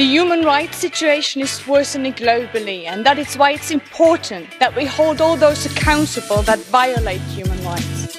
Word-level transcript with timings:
The 0.00 0.06
human 0.06 0.46
rights 0.46 0.78
situation 0.78 1.42
is 1.42 1.66
worsening 1.66 2.14
globally, 2.14 2.86
and 2.86 3.04
that 3.04 3.18
is 3.18 3.36
why 3.36 3.50
it's 3.50 3.70
important 3.70 4.48
that 4.58 4.74
we 4.74 4.86
hold 4.86 5.20
all 5.20 5.36
those 5.36 5.66
accountable 5.66 6.40
that 6.44 6.58
violate 6.70 7.20
human 7.36 7.62
rights. 7.62 8.16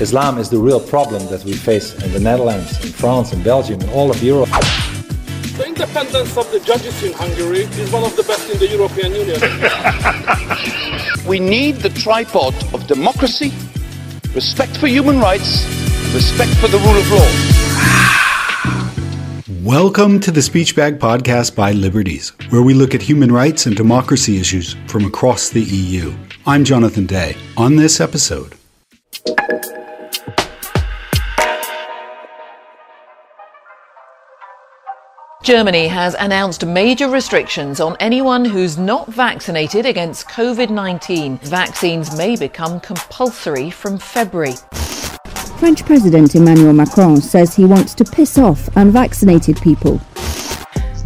Islam 0.00 0.38
is 0.38 0.50
the 0.50 0.58
real 0.58 0.80
problem 0.80 1.24
that 1.28 1.44
we 1.44 1.52
face 1.52 1.94
in 2.02 2.12
the 2.12 2.18
Netherlands, 2.18 2.84
in 2.84 2.90
France, 2.90 3.32
in 3.32 3.44
Belgium, 3.44 3.80
in 3.80 3.88
all 3.90 4.10
of 4.10 4.20
Europe. 4.24 4.48
The 5.56 5.66
independence 5.68 6.36
of 6.36 6.50
the 6.50 6.58
judges 6.58 7.00
in 7.04 7.12
Hungary 7.12 7.60
is 7.60 7.92
one 7.92 8.02
of 8.02 8.16
the 8.16 8.24
best 8.24 8.50
in 8.50 8.58
the 8.58 8.66
European 8.66 9.14
Union. 9.14 9.38
we 11.28 11.38
need 11.38 11.76
the 11.76 11.90
tripod 11.90 12.54
of 12.74 12.88
democracy, 12.88 13.52
respect 14.34 14.76
for 14.78 14.88
human 14.88 15.20
rights, 15.20 15.64
respect 16.12 16.50
for 16.56 16.66
the 16.66 16.78
rule 16.78 16.98
of 16.98 17.08
law. 17.12 17.53
Welcome 19.64 20.20
to 20.20 20.30
the 20.30 20.42
Speech 20.42 20.76
Bag 20.76 20.98
Podcast 20.98 21.56
by 21.56 21.72
Liberties, 21.72 22.32
where 22.50 22.60
we 22.60 22.74
look 22.74 22.94
at 22.94 23.00
human 23.00 23.32
rights 23.32 23.64
and 23.64 23.74
democracy 23.74 24.36
issues 24.36 24.76
from 24.88 25.06
across 25.06 25.48
the 25.48 25.62
EU. 25.62 26.14
I'm 26.44 26.64
Jonathan 26.64 27.06
Day. 27.06 27.34
On 27.56 27.74
this 27.74 27.98
episode, 27.98 28.56
Germany 35.42 35.88
has 35.88 36.14
announced 36.20 36.66
major 36.66 37.08
restrictions 37.08 37.80
on 37.80 37.96
anyone 38.00 38.44
who's 38.44 38.76
not 38.76 39.08
vaccinated 39.08 39.86
against 39.86 40.28
COVID 40.28 40.68
19. 40.68 41.38
Vaccines 41.38 42.14
may 42.14 42.36
become 42.36 42.80
compulsory 42.80 43.70
from 43.70 43.96
February. 43.96 44.56
French 45.64 45.86
President 45.86 46.34
Emmanuel 46.34 46.74
Macron 46.74 47.22
says 47.22 47.54
he 47.54 47.64
wants 47.64 47.94
to 47.94 48.04
piss 48.04 48.36
off 48.36 48.68
unvaccinated 48.76 49.58
people. 49.62 49.98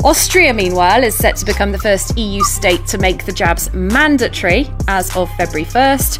Austria, 0.02 0.52
meanwhile, 0.52 1.04
is 1.04 1.16
set 1.16 1.36
to 1.36 1.46
become 1.46 1.70
the 1.70 1.78
first 1.78 2.18
EU 2.18 2.42
state 2.42 2.84
to 2.88 2.98
make 2.98 3.24
the 3.24 3.30
jabs 3.30 3.72
mandatory 3.72 4.68
as 4.88 5.16
of 5.16 5.30
February 5.36 5.64
1st. 5.64 6.18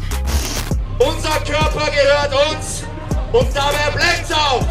Unser 1.01 1.37
Körper 1.43 1.91
gehört 1.91 2.33
uns 2.53 2.83
und 3.33 3.53
dabei 3.53 3.91
bleicht's 3.93 4.31
auch. 4.31 4.65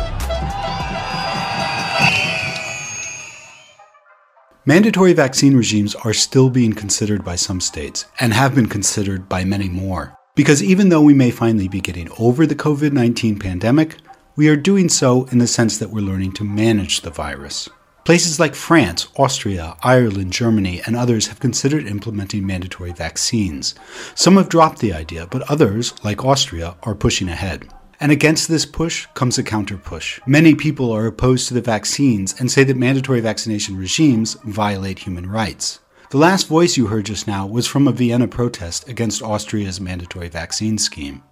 Mandatory 4.64 5.12
vaccine 5.12 5.55
regimes 5.55 5.94
are 5.94 6.14
still 6.14 6.48
being 6.48 6.72
considered 6.72 7.22
by 7.22 7.36
some 7.36 7.60
states 7.60 8.06
and 8.19 8.32
have 8.32 8.55
been 8.55 8.66
considered 8.66 9.28
by 9.28 9.44
many 9.44 9.69
more. 9.69 10.17
Because 10.39 10.62
even 10.62 10.89
though 10.89 11.03
we 11.03 11.14
may 11.14 11.33
finally 11.33 11.67
be 11.67 11.81
getting 11.81 12.08
over 12.17 12.47
the 12.47 12.55
COVID 12.55 12.92
19 12.92 13.41
pandemic, 13.41 13.97
we 14.36 14.48
are 14.48 14.55
doing 14.55 14.89
so 14.89 15.25
in 15.33 15.39
the 15.39 15.48
sense 15.48 15.78
that 15.78 15.91
we're 15.91 16.00
learning 16.00 16.31
to 16.34 16.44
manage 16.44 17.00
the 17.00 17.11
virus. 17.11 17.69
Places 18.05 18.39
like 18.39 18.55
France, 18.55 19.09
Austria, 19.16 19.77
Ireland, 19.83 20.33
Germany, 20.33 20.81
and 20.86 20.94
others 20.94 21.27
have 21.27 21.41
considered 21.41 21.89
implementing 21.89 22.47
mandatory 22.47 22.92
vaccines. 22.92 23.75
Some 24.14 24.36
have 24.36 24.48
dropped 24.48 24.78
the 24.78 24.92
idea, 24.92 25.27
but 25.27 25.42
others, 25.50 25.92
like 26.05 26.25
Austria, 26.25 26.77
are 26.84 26.94
pushing 26.94 27.28
ahead. 27.28 27.69
And 27.98 28.12
against 28.12 28.47
this 28.47 28.64
push 28.64 29.06
comes 29.14 29.39
a 29.39 29.42
counter 29.42 29.77
push. 29.77 30.20
Many 30.25 30.55
people 30.55 30.92
are 30.92 31.06
opposed 31.06 31.48
to 31.48 31.55
the 31.55 31.61
vaccines 31.61 32.39
and 32.39 32.48
say 32.48 32.62
that 32.62 32.77
mandatory 32.77 33.19
vaccination 33.19 33.77
regimes 33.77 34.34
violate 34.44 35.00
human 35.00 35.28
rights. 35.28 35.81
The 36.10 36.16
last 36.16 36.48
voice 36.48 36.78
you 36.78 36.86
heard 36.86 37.04
just 37.04 37.26
now 37.26 37.46
was 37.46 37.66
from 37.66 37.86
a 37.86 37.92
Vienna 37.92 38.28
protest 38.28 38.88
against 38.88 39.20
Austria's 39.20 39.78
mandatory 39.78 40.28
vaccine 40.28 40.78
scheme. 40.78 41.22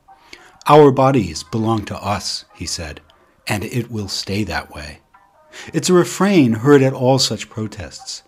Our 0.69 0.91
bodies 0.91 1.43
belong 1.43 1.87
to 1.87 1.97
us, 1.97 2.45
he 2.55 2.67
said, 2.67 3.01
and 3.47 3.65
it 3.65 3.91
will 3.91 4.09
stay 4.09 4.45
that 4.45 4.75
way. 4.75 5.01
It's 5.73 5.89
a 5.89 5.95
refrain 5.95 6.53
heard 6.53 6.83
at 6.83 6.93
all 6.93 7.19
such 7.19 7.49
protests. 7.49 8.23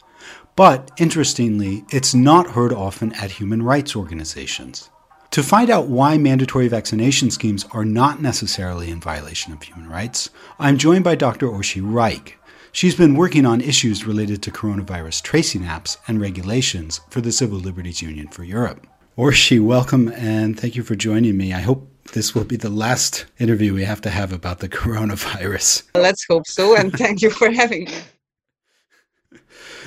But, 0.56 0.90
interestingly, 0.96 1.84
it's 1.90 2.14
not 2.14 2.52
heard 2.52 2.72
often 2.72 3.12
at 3.12 3.32
human 3.32 3.62
rights 3.62 3.94
organizations. 3.94 4.88
To 5.32 5.42
find 5.42 5.68
out 5.68 5.88
why 5.88 6.16
mandatory 6.16 6.68
vaccination 6.68 7.30
schemes 7.30 7.66
are 7.72 7.84
not 7.84 8.22
necessarily 8.22 8.90
in 8.90 9.02
violation 9.02 9.52
of 9.52 9.62
human 9.62 9.86
rights, 9.86 10.30
I'm 10.58 10.78
joined 10.78 11.04
by 11.04 11.14
Dr. 11.14 11.46
Orsi 11.46 11.82
Reich, 11.82 12.37
She's 12.78 12.94
been 12.94 13.16
working 13.16 13.44
on 13.44 13.60
issues 13.60 14.06
related 14.06 14.40
to 14.44 14.52
coronavirus 14.52 15.22
tracing 15.22 15.62
apps 15.62 15.96
and 16.06 16.20
regulations 16.20 17.00
for 17.10 17.20
the 17.20 17.32
Civil 17.32 17.58
Liberties 17.58 18.00
Union 18.02 18.28
for 18.28 18.44
Europe. 18.44 18.86
Orsi, 19.16 19.58
welcome 19.58 20.12
and 20.14 20.56
thank 20.56 20.76
you 20.76 20.84
for 20.84 20.94
joining 20.94 21.36
me. 21.36 21.52
I 21.52 21.58
hope 21.58 21.90
this 22.12 22.36
will 22.36 22.44
be 22.44 22.54
the 22.54 22.68
last 22.70 23.26
interview 23.40 23.74
we 23.74 23.82
have 23.82 24.00
to 24.02 24.10
have 24.10 24.32
about 24.32 24.60
the 24.60 24.68
coronavirus. 24.78 25.88
Let's 25.96 26.24
hope 26.30 26.46
so, 26.46 26.76
and 26.76 26.92
thank 26.92 27.20
you 27.20 27.30
for 27.30 27.50
having 27.50 27.86
me. 27.86 27.94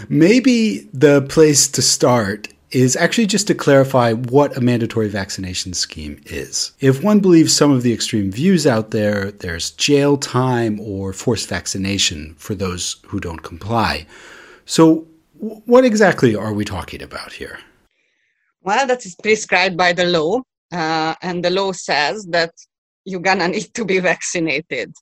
Maybe 0.09 0.90
the 0.91 1.22
place 1.22 1.69
to 1.69 1.81
start 1.81 2.50
is 2.71 2.95
actually 2.95 3.25
just 3.25 3.47
to 3.47 3.55
clarify 3.55 4.13
what 4.13 4.55
a 4.55 4.61
mandatory 4.61 5.09
vaccination 5.09 5.73
scheme 5.73 6.21
is. 6.25 6.71
If 6.79 7.03
one 7.03 7.19
believes 7.19 7.53
some 7.53 7.71
of 7.71 7.83
the 7.83 7.93
extreme 7.93 8.31
views 8.31 8.65
out 8.65 8.91
there, 8.91 9.31
there's 9.31 9.71
jail 9.71 10.17
time 10.17 10.79
or 10.79 11.11
forced 11.11 11.49
vaccination 11.49 12.35
for 12.37 12.55
those 12.55 12.97
who 13.07 13.19
don't 13.19 13.43
comply. 13.43 14.05
So, 14.65 15.07
what 15.39 15.83
exactly 15.83 16.35
are 16.35 16.53
we 16.53 16.63
talking 16.63 17.01
about 17.01 17.33
here? 17.33 17.59
Well, 18.61 18.85
that 18.88 19.05
is 19.05 19.15
prescribed 19.15 19.75
by 19.75 19.91
the 19.91 20.05
law, 20.05 20.41
uh, 20.71 21.15
and 21.21 21.43
the 21.43 21.49
law 21.49 21.71
says 21.71 22.25
that 22.27 22.51
you're 23.03 23.19
gonna 23.19 23.47
need 23.55 23.73
to 23.73 23.83
be 23.83 23.99
vaccinated. 23.99 24.93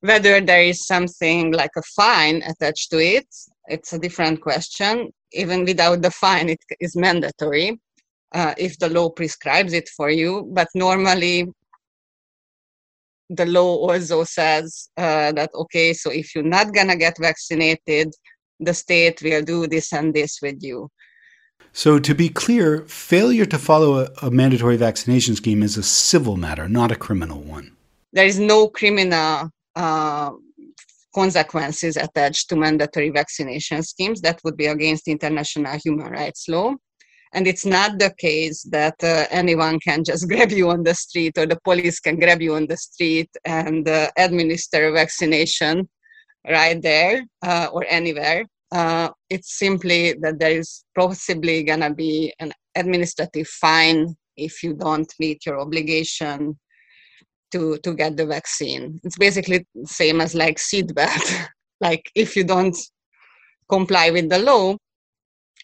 Whether 0.00 0.40
there 0.40 0.62
is 0.62 0.86
something 0.86 1.52
like 1.52 1.72
a 1.76 1.82
fine 1.82 2.42
attached 2.42 2.90
to 2.92 2.98
it, 2.98 3.26
it's 3.66 3.92
a 3.92 3.98
different 3.98 4.40
question 4.40 5.12
even 5.32 5.64
without 5.64 6.02
the 6.02 6.10
fine, 6.10 6.48
it 6.48 6.60
is 6.80 6.96
mandatory 6.96 7.78
uh, 8.32 8.54
if 8.58 8.78
the 8.78 8.88
law 8.88 9.10
prescribes 9.10 9.72
it 9.72 9.88
for 9.88 10.10
you. 10.10 10.48
But 10.52 10.68
normally, 10.74 11.48
the 13.30 13.46
law 13.46 13.76
also 13.76 14.24
says 14.24 14.88
uh, 14.96 15.32
that 15.32 15.50
okay, 15.54 15.92
so 15.92 16.10
if 16.10 16.34
you're 16.34 16.44
not 16.44 16.72
gonna 16.72 16.96
get 16.96 17.16
vaccinated, 17.18 18.14
the 18.60 18.74
state 18.74 19.22
will 19.22 19.42
do 19.42 19.66
this 19.66 19.92
and 19.92 20.14
this 20.14 20.40
with 20.42 20.62
you. 20.62 20.88
So, 21.72 21.98
to 21.98 22.14
be 22.14 22.28
clear, 22.28 22.80
failure 22.86 23.44
to 23.46 23.58
follow 23.58 24.00
a, 24.00 24.08
a, 24.22 24.30
mandatory 24.30 24.76
vaccination 24.76 25.36
scheme 25.36 25.62
is 25.62 25.76
a 25.76 25.82
civil 25.82 26.36
matter, 26.36 26.68
not 26.68 26.90
a 26.90 26.96
criminal 26.96 27.40
one. 27.40 27.76
There 28.12 28.24
is 28.24 28.38
no 28.38 28.68
criminal 28.68 29.50
uh, 29.76 30.32
consequences 31.22 31.96
attached 31.96 32.48
to 32.48 32.54
mandatory 32.54 33.10
vaccination 33.10 33.82
schemes 33.82 34.20
that 34.20 34.38
would 34.44 34.56
be 34.56 34.66
against 34.66 35.08
international 35.08 35.76
human 35.84 36.10
rights 36.20 36.48
law. 36.48 36.68
And 37.34 37.44
it's 37.50 37.66
not 37.66 37.98
the 37.98 38.12
case 38.26 38.62
that 38.70 38.98
uh, 39.02 39.24
anyone 39.30 39.80
can 39.80 40.04
just 40.04 40.28
grab 40.32 40.52
you 40.52 40.70
on 40.70 40.84
the 40.84 40.94
street 40.94 41.34
or 41.36 41.46
the 41.46 41.58
police 41.64 41.98
can 41.98 42.16
grab 42.22 42.40
you 42.40 42.54
on 42.54 42.66
the 42.68 42.76
street 42.76 43.30
and 43.44 43.88
uh, 43.88 44.08
administer 44.16 44.80
a 44.88 44.92
vaccination 44.92 45.88
right 46.48 46.80
there 46.80 47.24
uh, 47.42 47.66
or 47.72 47.84
anywhere. 47.88 48.44
Uh, 48.70 49.08
it's 49.28 49.58
simply 49.58 50.14
that 50.22 50.38
there 50.38 50.56
is 50.62 50.84
possibly 50.96 51.64
going 51.64 51.84
to 51.88 51.92
be 51.92 52.32
an 52.38 52.52
administrative 52.76 53.48
fine 53.48 54.14
if 54.36 54.62
you 54.62 54.72
don't 54.74 55.12
meet 55.18 55.44
your 55.46 55.58
obligation 55.58 56.56
to 57.52 57.78
to 57.78 57.94
get 57.94 58.16
the 58.16 58.26
vaccine. 58.26 59.00
It's 59.04 59.18
basically 59.18 59.66
same 59.84 60.20
as 60.20 60.34
like 60.34 60.58
seatbelt. 60.58 61.48
like 61.80 62.10
if 62.14 62.36
you 62.36 62.44
don't 62.44 62.76
comply 63.68 64.10
with 64.10 64.28
the 64.30 64.38
law, 64.38 64.76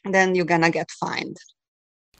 then 0.05 0.34
you're 0.34 0.44
gonna 0.44 0.71
get 0.71 0.91
fined. 0.91 1.37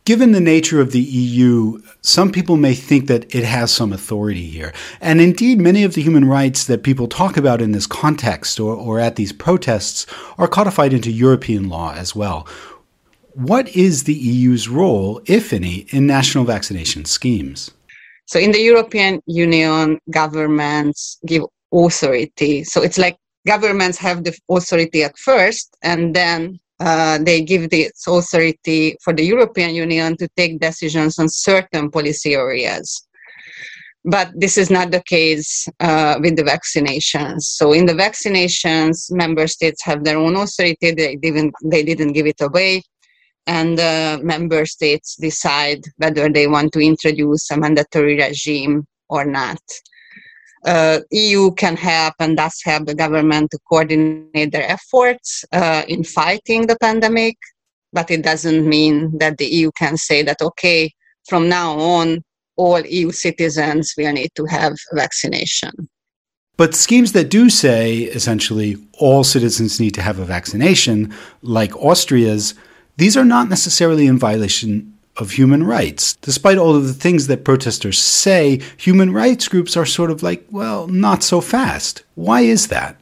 Given 0.05 0.33
the 0.33 0.41
nature 0.41 0.83
of 0.83 0.93
the 0.93 1.01
EU, 1.01 1.81
some 2.03 2.31
people 2.31 2.59
may 2.59 2.75
think 2.75 3.07
that 3.07 3.35
it 3.35 3.43
has 3.45 3.73
some 3.73 3.91
authority 3.91 4.47
here. 4.47 4.75
And 5.01 5.19
indeed, 5.19 5.59
many 5.59 5.83
of 5.83 5.95
the 5.95 6.03
human 6.03 6.27
rights 6.27 6.67
that 6.67 6.83
people 6.83 7.09
talk 7.09 7.39
about 7.39 7.63
in 7.63 7.73
this 7.73 7.87
context 7.87 8.61
or, 8.61 8.75
or 8.75 9.01
at 9.01 9.17
these 9.17 9.33
protests 9.33 10.07
are 10.37 10.47
codified 10.47 10.93
into 10.93 11.11
European 11.11 11.71
law 11.71 11.95
as 11.95 12.15
well. 12.15 12.47
What 13.33 13.75
is 13.75 14.05
the 14.05 14.13
EU's 14.13 14.69
role, 14.69 15.23
if 15.25 15.55
any, 15.55 15.87
in 15.89 16.07
national 16.07 16.45
vaccination 16.45 17.07
schemes? 17.07 17.71
So 18.27 18.39
in 18.39 18.53
the 18.53 18.61
European 18.61 19.21
Union, 19.27 19.99
governments 20.11 21.19
give 21.27 21.43
authority. 21.73 22.65
So 22.65 22.83
it's 22.83 22.99
like 22.99 23.17
governments 23.47 23.99
have 23.99 24.25
the 24.25 24.37
authority 24.51 25.03
at 25.03 25.17
first, 25.19 25.77
and 25.83 26.15
then 26.15 26.59
uh, 26.81 27.19
they 27.19 27.43
give 27.43 27.71
the 27.71 27.91
authority 28.07 28.97
for 29.03 29.13
the 29.13 29.25
European 29.25 29.75
Union 29.75 30.17
to 30.17 30.29
take 30.37 30.61
decisions 30.61 31.19
on 31.19 31.29
certain 31.29 31.91
policy 31.91 32.35
areas. 32.35 33.07
But 34.07 34.33
this 34.35 34.59
is 34.59 34.71
not 34.71 34.91
the 34.91 35.03
case 35.03 35.67
uh, 35.81 36.19
with 36.21 36.37
the 36.37 36.43
vaccinations. 36.43 37.43
So 37.43 37.73
in 37.73 37.87
the 37.87 37.95
vaccinations, 37.95 39.11
member 39.11 39.47
states 39.47 39.83
have 39.85 40.05
their 40.05 40.19
own 40.19 40.37
authority. 40.37 40.91
They 40.93 41.17
didn't, 41.17 41.55
they 41.65 41.83
didn't 41.83 42.13
give 42.13 42.27
it 42.27 42.41
away 42.41 42.83
and 43.47 43.77
member 44.25 44.65
states 44.67 45.17
decide 45.17 45.85
whether 45.99 46.29
they 46.29 46.47
want 46.47 46.73
to 46.73 46.81
introduce 46.81 47.51
a 47.51 47.57
mandatory 47.57 48.17
regime 48.17 48.87
or 49.09 49.25
not. 49.25 49.61
uh, 50.65 51.01
EU 51.11 51.51
can 51.53 51.77
help 51.77 52.15
and 52.19 52.37
does 52.37 52.61
help 52.65 52.87
the 52.87 52.95
government 52.95 53.51
to 53.51 53.59
coordinate 53.69 54.53
their 54.53 54.69
efforts 54.69 55.45
uh, 55.53 55.83
in 55.89 56.05
fighting 56.05 56.67
the 56.67 56.77
pandemic, 56.81 57.37
but 57.93 58.11
it 58.11 58.23
doesn't 58.23 58.67
mean 58.67 59.17
that 59.19 59.39
the 59.39 59.47
EU 59.47 59.71
can 59.77 59.97
say 59.97 60.23
that, 60.23 60.41
okay, 60.41 60.91
from 61.29 61.49
now 61.49 61.79
on, 61.79 62.23
all 62.57 62.81
EU 62.81 63.11
citizens 63.11 63.95
will 63.97 64.13
need 64.13 64.31
to 64.37 64.45
have 64.45 64.75
vaccination. 64.93 65.73
But 66.57 66.75
schemes 66.75 67.13
that 67.13 67.31
do 67.31 67.51
say 67.51 68.03
essentially 68.03 68.77
all 68.93 69.25
citizens 69.25 69.81
need 69.81 69.93
to 69.95 70.03
have 70.03 70.21
a 70.21 70.25
vaccination, 70.25 71.13
like 71.43 71.75
Austria's, 71.77 72.55
these 72.97 73.17
are 73.17 73.25
not 73.25 73.49
necessarily 73.49 74.07
in 74.07 74.19
violation 74.19 74.95
of 75.17 75.33
human 75.33 75.65
rights. 75.65 76.17
Despite 76.23 76.59
all 76.59 76.75
of 76.75 76.87
the 76.87 76.93
things 76.93 77.27
that 77.29 77.45
protesters 77.45 77.99
say, 77.99 78.61
human 78.77 79.13
rights 79.13 79.49
groups 79.49 79.77
are 79.77 79.87
sort 79.87 80.11
of 80.11 80.23
like, 80.23 80.45
well, 80.51 80.89
not 80.89 81.23
so 81.23 81.41
fast. 81.41 82.05
Why 82.15 82.41
is 82.41 82.69
that? 82.69 83.01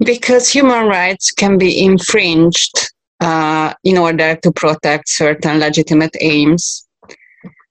Because 0.00 0.48
human 0.50 0.86
rights 0.86 1.30
can 1.30 1.56
be 1.56 1.80
infringed 1.80 2.90
uh, 3.20 3.74
in 3.84 3.96
order 3.96 4.36
to 4.36 4.52
protect 4.52 5.08
certain 5.08 5.60
legitimate 5.60 6.16
aims. 6.20 6.86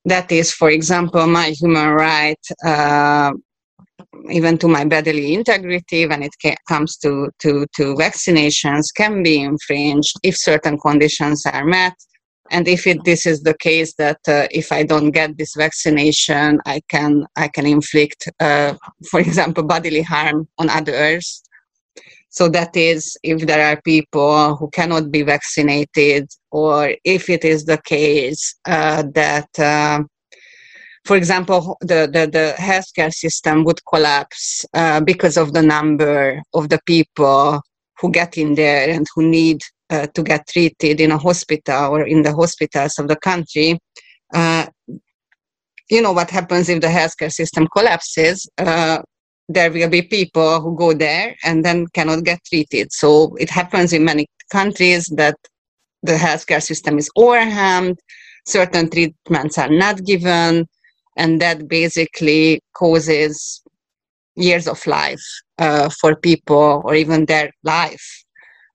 That 0.06 0.32
is, 0.32 0.52
for 0.52 0.70
example, 0.70 1.28
my 1.28 1.50
human 1.50 1.90
right, 1.90 2.40
uh, 2.66 3.32
even 4.30 4.58
to 4.58 4.68
my 4.68 4.86
bodily 4.86 5.34
integrity 5.34 6.08
when 6.08 6.24
it 6.24 6.34
ca- 6.42 6.56
comes 6.68 6.98
to, 6.98 7.30
to, 7.40 7.66
to 7.76 7.96
vaccinations, 7.96 8.86
can 8.96 9.24
be 9.24 9.42
infringed 9.42 10.16
if 10.24 10.38
certain 10.38 10.80
conditions 10.80 11.46
are 11.46 11.66
met. 11.66 11.94
And 12.52 12.68
if 12.68 12.86
it, 12.88 13.04
this 13.04 13.26
is 13.26 13.42
the 13.42 13.56
case 13.58 13.96
that 13.96 14.20
uh, 14.28 14.48
if 14.52 14.72
i 14.72 14.84
don't 14.84 15.12
get 15.12 15.38
this 15.38 15.56
vaccination 15.56 16.60
i 16.66 16.82
can 16.90 17.26
i 17.38 17.48
can 17.48 17.66
inflict 17.66 18.30
uh, 18.42 18.74
for 19.10 19.20
example 19.22 19.64
bodily 19.64 20.02
harm 20.02 20.48
on 20.58 20.70
others. 20.70 21.42
So 22.30 22.50
that 22.50 22.76
is 22.76 23.16
if 23.24 23.46
there 23.46 23.64
are 23.64 23.80
people 23.82 24.56
who 24.56 24.70
cannot 24.72 25.12
be 25.12 25.22
vaccinated 25.22 26.30
or 26.52 26.96
if 27.06 27.30
it 27.30 27.46
is 27.46 27.66
the 27.66 27.78
case 27.78 28.56
uh, 28.66 29.04
that 29.14 29.48
uh, 29.60 30.04
for 31.06 31.18
example, 31.18 31.78
the, 31.82 32.10
the, 32.12 32.30
the 32.32 32.56
healthcare 32.58 33.14
system 33.14 33.66
would 33.66 33.80
collapse 33.86 34.66
uh, 34.74 35.02
because 35.02 35.38
of 35.38 35.54
the 35.54 35.62
number 35.62 36.42
of 36.54 36.70
the 36.70 36.80
people 36.86 37.62
who 38.00 38.12
get 38.12 38.38
in 38.38 38.56
there 38.56 38.90
and 38.90 39.06
who 39.14 39.28
need 39.28 39.62
uh, 39.90 40.08
to 40.08 40.24
get 40.24 40.48
treated 40.48 41.02
in 41.02 41.12
a 41.12 41.18
hospital 41.18 41.92
or 41.92 42.08
in 42.08 42.22
the 42.22 42.34
hospitals 42.34 42.98
of 43.00 43.08
the 43.08 43.18
country, 43.18 43.78
uh, 44.34 44.66
you 45.90 46.02
know 46.02 46.14
what 46.14 46.30
happens 46.30 46.70
if 46.70 46.82
the 46.82 46.88
healthcare 46.88 47.32
system 47.32 47.68
collapses. 47.68 48.50
Uh, 48.58 49.02
there 49.50 49.72
will 49.72 49.90
be 49.90 50.02
people 50.02 50.62
who 50.62 50.76
go 50.76 50.94
there 50.94 51.36
and 51.44 51.66
then 51.66 51.86
cannot 51.88 52.24
get 52.24 52.40
treated. 52.46 52.92
So 52.94 53.36
it 53.36 53.50
happens 53.50 53.92
in 53.92 54.06
many 54.06 54.26
countries 54.50 55.08
that 55.18 55.36
the 56.02 56.14
healthcare 56.14 56.64
system 56.64 56.98
is 56.98 57.10
overwhelmed, 57.18 58.00
certain 58.46 58.90
treatments 58.90 59.58
are 59.58 59.70
not 59.70 60.04
given, 60.06 60.66
and 61.18 61.42
that 61.42 61.68
basically 61.68 62.62
causes 62.76 63.62
years 64.36 64.68
of 64.68 64.86
life 64.88 65.24
uh, 65.60 65.90
for 65.90 66.16
people 66.16 66.82
or 66.86 66.96
even 66.96 67.26
their 67.26 67.52
life 67.64 68.24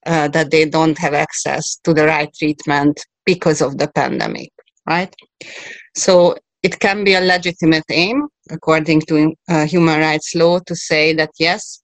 uh, 0.06 0.28
that 0.28 0.50
they 0.50 0.64
don't 0.64 0.98
have 0.98 1.14
access 1.14 1.76
to 1.84 1.92
the 1.92 2.06
right 2.06 2.32
treatment 2.38 3.00
because 3.26 3.60
of 3.60 3.78
the 3.78 3.88
pandemic, 3.88 4.50
right? 4.86 5.14
So 5.96 6.36
it 6.62 6.78
can 6.80 7.04
be 7.04 7.14
a 7.14 7.20
legitimate 7.20 7.84
aim, 7.90 8.28
according 8.50 9.02
to 9.02 9.34
uh, 9.48 9.66
human 9.66 10.00
rights 10.00 10.34
law, 10.34 10.60
to 10.60 10.74
say 10.74 11.12
that 11.14 11.30
yes, 11.38 11.82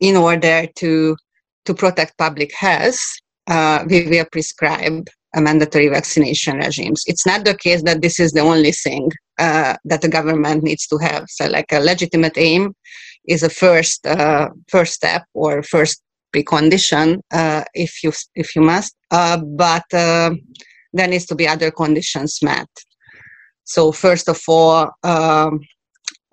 in 0.00 0.16
order 0.16 0.66
to 0.76 1.16
to 1.64 1.74
protect 1.74 2.16
public 2.16 2.52
health, 2.54 3.00
uh, 3.48 3.84
we 3.88 4.06
will 4.06 4.24
prescribe 4.30 5.08
a 5.34 5.40
mandatory 5.40 5.88
vaccination 5.88 6.58
regimes. 6.58 7.02
It's 7.06 7.26
not 7.26 7.44
the 7.44 7.56
case 7.56 7.82
that 7.82 8.02
this 8.02 8.20
is 8.20 8.30
the 8.32 8.40
only 8.40 8.70
thing 8.70 9.10
uh, 9.38 9.76
that 9.84 10.00
the 10.00 10.08
government 10.08 10.62
needs 10.62 10.86
to 10.88 10.98
have. 10.98 11.24
So, 11.28 11.46
like 11.46 11.72
a 11.72 11.80
legitimate 11.80 12.36
aim 12.36 12.74
is 13.26 13.42
a 13.42 13.50
first 13.50 14.06
uh, 14.06 14.50
first 14.68 14.94
step 14.94 15.24
or 15.34 15.62
first 15.62 16.02
precondition 16.34 17.20
uh, 17.32 17.64
if 17.74 18.02
you 18.02 18.12
if 18.34 18.54
you 18.54 18.62
must, 18.62 18.94
uh, 19.10 19.38
but 19.38 19.84
uh, 19.92 20.30
there 20.92 21.08
needs 21.08 21.26
to 21.26 21.34
be 21.34 21.48
other 21.48 21.70
conditions 21.70 22.38
met. 22.42 22.68
So 23.64 23.90
first 23.92 24.28
of 24.28 24.40
all, 24.48 24.90
um, 25.02 25.60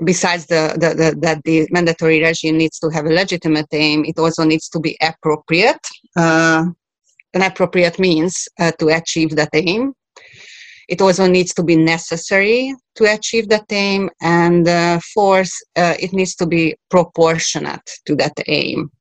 besides 0.06 0.46
the, 0.46 0.78
the, 0.80 0.90
the, 0.94 1.20
that 1.22 1.42
the 1.44 1.68
mandatory 1.72 2.22
regime 2.22 2.58
needs 2.58 2.78
to 2.80 2.90
have 2.90 3.06
a 3.06 3.10
legitimate 3.10 3.68
aim, 3.72 4.06
it 4.06 4.20
also 4.20 4.44
needs 4.44 4.70
to 4.70 4.80
be 4.80 4.96
appropriate. 5.02 5.80
An 6.16 6.76
appropriate 7.42 7.98
means 7.98 8.48
to 8.60 8.88
achieve 8.90 9.36
that 9.36 9.50
aim. 9.54 9.94
It 10.94 11.02
also 11.02 11.26
needs 11.26 11.56
to 11.56 11.64
be 11.64 11.76
necessary 11.76 12.76
to 12.98 13.04
achieve 13.12 13.50
that 13.50 13.66
aim, 13.72 14.12
and 14.22 14.68
uh, 14.68 15.00
fourth, 15.16 15.54
it 15.76 16.14
needs 16.14 16.36
to 16.36 16.46
be 16.46 16.76
proportionate 16.92 17.90
to 18.06 18.16
that 18.18 18.36
aim. 18.46 18.92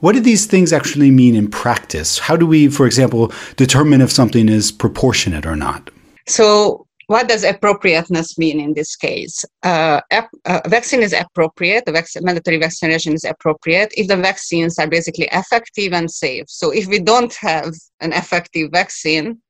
What 0.00 0.12
do 0.12 0.20
these 0.20 0.44
things 0.44 0.70
actually 0.70 1.10
mean 1.10 1.34
in 1.34 1.48
practice? 1.48 2.18
How 2.18 2.36
do 2.36 2.46
we, 2.46 2.68
for 2.68 2.84
example, 2.84 3.32
determine 3.56 4.02
if 4.02 4.12
something 4.12 4.50
is 4.50 4.70
proportionate 4.70 5.46
or 5.46 5.56
not? 5.56 5.88
So, 6.28 6.86
what 7.06 7.26
does 7.26 7.42
appropriateness 7.42 8.36
mean 8.36 8.60
in 8.60 8.74
this 8.74 8.94
case? 8.96 9.46
Uh, 9.62 10.02
ap- 10.10 10.36
uh, 10.44 10.60
vaccine 10.66 11.02
is 11.02 11.14
appropriate, 11.14 11.86
the 11.86 11.92
vac- 11.92 12.22
mandatory 12.22 12.58
vaccination 12.58 13.14
is 13.14 13.24
appropriate 13.24 13.90
if 13.96 14.08
the 14.08 14.16
vaccines 14.16 14.78
are 14.78 14.86
basically 14.86 15.28
effective 15.32 15.94
and 15.94 16.10
safe. 16.10 16.44
So, 16.48 16.70
if 16.70 16.86
we 16.86 16.98
don't 16.98 17.34
have 17.36 17.72
an 18.00 18.12
effective 18.12 18.72
vaccine 18.72 19.40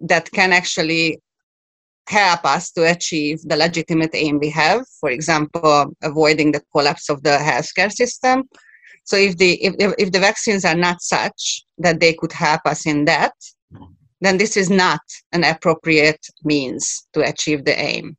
that 0.00 0.30
can 0.32 0.52
actually 0.52 1.18
help 2.08 2.44
us 2.44 2.70
to 2.70 2.88
achieve 2.88 3.40
the 3.42 3.56
legitimate 3.56 4.14
aim 4.14 4.38
we 4.38 4.50
have, 4.50 4.84
for 5.00 5.10
example, 5.10 5.92
avoiding 6.02 6.52
the 6.52 6.62
collapse 6.72 7.08
of 7.08 7.22
the 7.22 7.36
healthcare 7.38 7.90
system, 7.90 8.44
so 9.06 9.16
if 9.16 9.36
the 9.36 9.52
if, 9.64 9.94
if 9.98 10.12
the 10.12 10.18
vaccines 10.18 10.64
are 10.64 10.74
not 10.74 11.00
such 11.00 11.62
that 11.78 12.00
they 12.00 12.12
could 12.12 12.32
help 12.32 12.62
us 12.66 12.86
in 12.86 13.04
that, 13.04 13.32
then 14.20 14.36
this 14.36 14.56
is 14.56 14.68
not 14.68 15.00
an 15.32 15.44
appropriate 15.44 16.26
means 16.42 17.06
to 17.12 17.20
achieve 17.22 17.64
the 17.64 17.78
aim. 17.78 18.16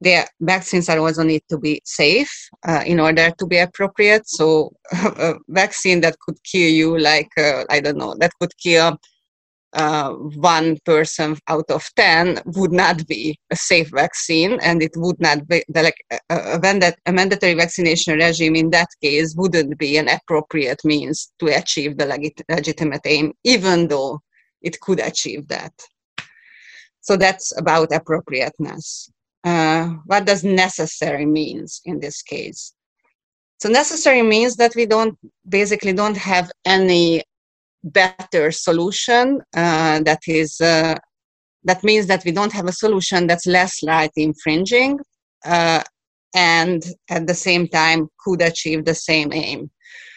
The 0.00 0.26
vaccines 0.40 0.88
are 0.88 0.98
also 0.98 1.24
need 1.24 1.42
to 1.48 1.58
be 1.58 1.80
safe 1.84 2.32
uh, 2.68 2.82
in 2.86 3.00
order 3.00 3.32
to 3.36 3.46
be 3.46 3.58
appropriate. 3.58 4.28
So 4.28 4.72
a 4.92 5.34
vaccine 5.48 6.02
that 6.02 6.18
could 6.20 6.36
kill 6.44 6.70
you, 6.70 6.98
like 6.98 7.30
uh, 7.36 7.64
I 7.68 7.80
don't 7.80 7.98
know, 7.98 8.14
that 8.20 8.32
could 8.40 8.56
kill 8.58 8.98
uh, 9.76 10.12
one 10.12 10.78
person 10.84 11.36
out 11.48 11.70
of 11.70 11.84
10 11.96 12.40
would 12.46 12.72
not 12.72 13.06
be 13.06 13.38
a 13.50 13.56
safe 13.56 13.90
vaccine 13.90 14.58
and 14.62 14.82
it 14.82 14.92
would 14.96 15.20
not 15.20 15.46
be 15.46 15.62
the, 15.68 15.82
like 15.82 16.02
a, 16.10 16.18
a, 16.30 16.98
a, 17.06 17.12
mandatory 17.12 17.54
vaccination 17.54 18.18
regime 18.18 18.56
in 18.56 18.70
that 18.70 18.88
case 19.02 19.34
wouldn't 19.36 19.76
be 19.78 19.98
an 19.98 20.08
appropriate 20.08 20.82
means 20.84 21.30
to 21.38 21.46
achieve 21.48 21.98
the 21.98 22.06
legit, 22.06 22.40
legitimate 22.48 23.02
aim 23.04 23.34
even 23.44 23.86
though 23.86 24.18
it 24.62 24.80
could 24.80 24.98
achieve 24.98 25.46
that. 25.48 25.72
So 27.02 27.16
that's 27.16 27.56
about 27.58 27.92
appropriateness. 27.92 29.10
Uh, 29.44 29.90
what 30.06 30.24
does 30.24 30.42
necessary 30.42 31.26
means 31.26 31.82
in 31.84 32.00
this 32.00 32.22
case? 32.22 32.72
So 33.58 33.68
necessary 33.68 34.22
means 34.22 34.56
that 34.56 34.74
we 34.74 34.86
don't 34.86 35.18
basically 35.48 35.92
don't 35.92 36.16
have 36.16 36.50
any 36.64 37.22
better 37.86 38.50
solution 38.50 39.40
uh, 39.56 40.00
that 40.02 40.20
is 40.26 40.60
uh, 40.60 40.94
that 41.64 41.82
means 41.82 42.06
that 42.06 42.24
we 42.24 42.32
don't 42.32 42.52
have 42.52 42.66
a 42.66 42.72
solution 42.72 43.26
that's 43.26 43.46
less 43.46 43.82
light 43.82 44.10
infringing 44.16 44.98
uh, 45.44 45.82
and 46.34 46.84
at 47.10 47.26
the 47.26 47.34
same 47.34 47.66
time 47.68 48.08
could 48.24 48.42
achieve 48.42 48.84
the 48.84 48.94
same 48.94 49.32
aim. 49.32 49.70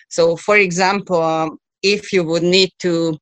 So 0.10 0.36
for 0.36 0.58
example 0.58 1.58
if 1.82 2.12
you 2.12 2.24
would 2.24 2.44
need 2.44 2.72
to 2.80 3.18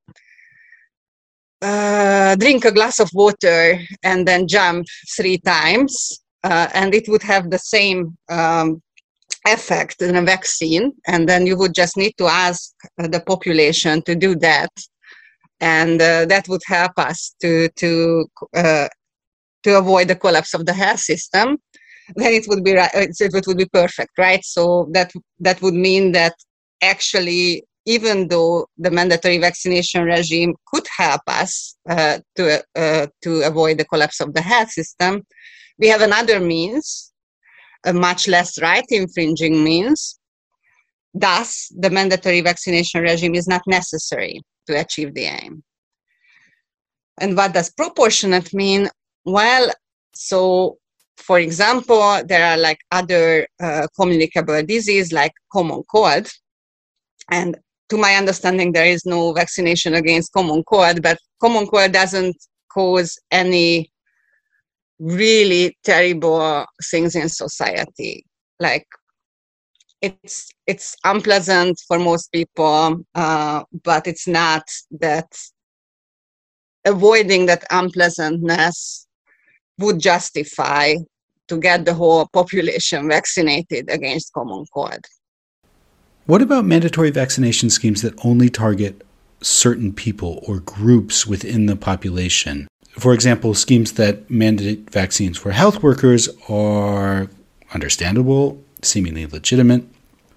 uh, 1.62 2.36
drink 2.36 2.66
a 2.66 2.72
glass 2.72 3.00
of 3.00 3.10
water 3.14 3.80
and 4.04 4.28
then 4.28 4.48
jump 4.48 4.86
three 5.16 5.38
times 5.38 6.22
uh, 6.44 6.68
and 6.74 6.94
it 6.94 7.08
would 7.08 7.24
have 7.24 7.50
the 7.50 7.60
same 7.60 8.18
um, 8.30 8.82
effect 9.54 10.02
in 10.02 10.16
a 10.16 10.22
vaccine, 10.22 10.94
and 11.08 11.28
then 11.28 11.46
you 11.46 11.58
would 11.58 11.74
just 11.74 11.98
need 11.98 12.14
to 12.18 12.26
ask 12.26 12.72
the 12.98 13.22
population 13.26 14.02
to 14.04 14.16
do 14.16 14.36
that, 14.36 14.72
and 15.60 16.02
uh, 16.02 16.26
that 16.26 16.48
would 16.48 16.62
help 16.66 16.94
us 16.98 17.36
to 17.42 17.70
to 17.76 18.26
uh, 18.56 18.88
to 19.64 19.78
avoid 19.78 20.08
the 20.08 20.16
collapse 20.16 20.54
of 20.54 20.66
the 20.66 20.74
health 20.74 21.00
system. 21.00 21.58
Then 22.16 22.34
it 22.34 22.46
would 22.48 22.64
be 22.64 22.72
it 22.72 23.48
would 23.48 23.58
be 23.58 23.66
perfect, 23.66 24.12
right? 24.18 24.44
So 24.44 24.88
that 24.94 25.12
that 25.40 25.62
would 25.62 25.74
mean 25.74 26.14
that 26.14 26.36
actually 26.82 27.64
even 27.86 28.28
though 28.28 28.68
the 28.78 28.92
mandatory 28.92 29.38
vaccination 29.38 30.04
regime 30.04 30.54
could 30.68 30.86
help 30.98 31.22
us 31.28 31.78
uh, 31.90 32.20
to 32.36 32.64
uh, 32.76 33.08
to 33.24 33.42
avoid 33.42 33.78
the 33.78 33.86
collapse 33.86 34.20
of 34.20 34.34
the 34.34 34.42
health 34.42 34.72
system, 34.72 35.24
we 35.80 35.88
have 35.88 36.02
another 36.02 36.40
means 36.40 37.14
much 37.94 38.28
less 38.28 38.62
right 38.62 38.86
infringing 38.90 39.64
means. 39.64 40.20
Thus, 41.14 41.72
the 41.78 41.90
mandatory 41.90 42.42
vaccination 42.42 43.02
regime 43.02 43.36
is 43.36 43.48
not 43.48 43.62
necessary 43.68 44.42
to 44.68 44.80
achieve 44.80 45.14
the 45.14 45.24
aim. 45.24 45.64
And 47.20 47.36
what 47.36 47.54
does 47.54 47.72
proportionate 47.72 48.54
mean? 48.54 48.90
Well, 49.26 49.72
so 50.14 50.78
for 51.18 51.40
example, 51.40 52.22
there 52.26 52.46
are 52.46 52.58
like 52.58 52.80
other 52.92 53.48
uh, 53.62 53.88
communicable 54.00 54.64
disease 54.64 55.12
like 55.12 55.34
common 55.52 55.84
cold. 55.92 56.28
And 57.32 57.58
to 57.90 57.98
my 57.98 58.16
understanding, 58.16 58.72
there 58.72 58.86
is 58.86 59.06
no 59.06 59.34
vaccination 59.34 59.96
against 59.96 60.32
common 60.32 60.64
cold, 60.64 61.02
but 61.02 61.18
common 61.42 61.68
cold 61.68 61.92
doesn't 61.92 62.36
cause 62.72 63.18
any 63.32 63.92
really 65.00 65.78
terrible 65.84 66.66
things 66.90 67.16
in 67.16 67.30
society. 67.30 68.26
Like 68.60 68.88
it's 70.02 70.50
it's 70.66 70.96
unpleasant 71.04 71.80
for 71.88 72.00
most 72.00 72.32
people, 72.32 73.06
uh, 73.16 73.64
but 73.84 74.08
it's 74.08 74.28
not 74.28 74.64
that 75.00 75.28
avoiding 76.86 77.46
that 77.48 77.64
unpleasantness 77.72 79.08
would 79.80 80.00
justify 80.00 80.96
to 81.48 81.58
get 81.58 81.86
the 81.86 81.94
whole 81.94 82.28
population 82.34 83.08
vaccinated 83.08 83.90
against 83.90 84.34
common 84.34 84.66
cold. 84.74 85.06
What 86.26 86.42
about 86.42 86.66
mandatory 86.66 87.10
vaccination 87.10 87.70
schemes 87.70 88.02
that 88.02 88.14
only 88.26 88.50
target 88.50 89.06
certain 89.42 89.94
people 89.94 90.44
or 90.46 90.60
groups 90.60 91.26
within 91.26 91.68
the 91.68 91.76
population? 91.76 92.68
For 92.98 93.14
example, 93.14 93.54
schemes 93.54 93.94
that 93.94 94.30
mandate 94.30 94.90
vaccines 94.90 95.38
for 95.38 95.52
health 95.52 95.84
workers 95.84 96.30
are 96.50 97.30
understandable, 97.74 98.62
seemingly 98.82 99.28
legitimate. 99.28 99.84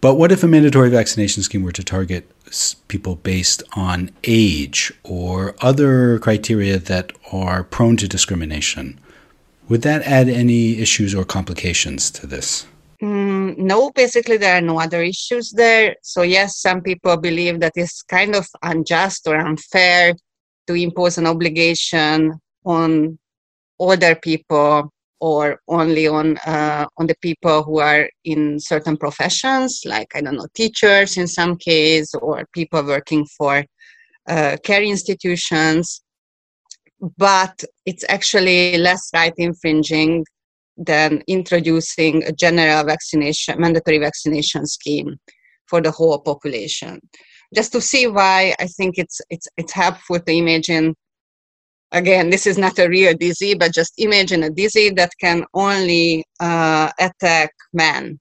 But 0.02 0.14
what 0.14 0.30
if 0.30 0.42
a 0.42 0.46
mandatory 0.46 0.90
vaccination 0.90 1.42
scheme 1.42 1.62
were 1.62 1.72
to 1.72 1.84
target 1.84 2.30
people 2.88 3.16
based 3.16 3.62
on 3.74 4.10
age 4.24 4.92
or 5.04 5.54
other 5.60 6.18
criteria 6.18 6.78
that 6.78 7.12
are 7.32 7.64
prone 7.64 7.96
to 7.96 8.08
discrimination? 8.08 9.00
Would 9.68 9.82
that 9.82 10.02
add 10.02 10.28
any 10.28 10.78
issues 10.78 11.14
or 11.14 11.24
complications 11.24 12.10
to 12.12 12.26
this? 12.26 12.66
Mm, 13.02 13.56
no, 13.56 13.90
basically, 13.92 14.36
there 14.36 14.58
are 14.58 14.60
no 14.60 14.78
other 14.78 15.02
issues 15.02 15.52
there. 15.52 15.96
So, 16.02 16.22
yes, 16.22 16.58
some 16.58 16.82
people 16.82 17.16
believe 17.16 17.60
that 17.60 17.72
it's 17.76 18.02
kind 18.02 18.34
of 18.34 18.46
unjust 18.62 19.26
or 19.26 19.36
unfair 19.36 20.14
to 20.66 20.74
impose 20.74 21.16
an 21.16 21.26
obligation 21.26 22.38
on 22.64 23.18
older 23.78 24.14
people 24.14 24.92
or 25.20 25.60
only 25.68 26.06
on 26.06 26.38
uh, 26.38 26.86
on 26.96 27.06
the 27.06 27.16
people 27.20 27.62
who 27.62 27.78
are 27.78 28.08
in 28.24 28.58
certain 28.58 28.96
professions, 28.96 29.82
like 29.84 30.08
I 30.14 30.22
don't 30.22 30.36
know, 30.36 30.48
teachers 30.54 31.16
in 31.16 31.26
some 31.28 31.56
case, 31.56 32.14
or 32.14 32.46
people 32.52 32.82
working 32.84 33.26
for 33.36 33.64
uh, 34.28 34.56
care 34.64 34.82
institutions. 34.82 36.02
But 37.16 37.64
it's 37.86 38.04
actually 38.08 38.76
less 38.76 39.10
right 39.14 39.32
infringing 39.36 40.24
than 40.76 41.22
introducing 41.26 42.24
a 42.24 42.32
general 42.32 42.84
vaccination, 42.84 43.60
mandatory 43.60 43.98
vaccination 43.98 44.66
scheme 44.66 45.16
for 45.66 45.80
the 45.80 45.90
whole 45.90 46.18
population. 46.18 47.00
Just 47.54 47.72
to 47.72 47.80
see 47.80 48.06
why 48.06 48.54
I 48.58 48.66
think 48.66 48.96
it's 48.96 49.20
it's 49.28 49.48
it's 49.56 49.72
helpful 49.72 50.18
to 50.18 50.32
imagine 50.32 50.94
again, 51.92 52.30
this 52.30 52.46
is 52.46 52.58
not 52.58 52.78
a 52.78 52.88
real 52.88 53.14
disease, 53.16 53.56
but 53.58 53.72
just 53.72 53.92
imagine 53.98 54.42
a 54.42 54.50
disease 54.50 54.92
that 54.96 55.12
can 55.20 55.44
only 55.54 56.24
uh, 56.40 56.90
attack 56.98 57.52
men, 57.72 58.18